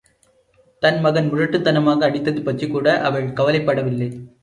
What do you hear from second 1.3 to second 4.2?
முரட்டுத்தனமாக அடித்தது பற்றிக்கூட, அவள் கவலைப்படவில்லை.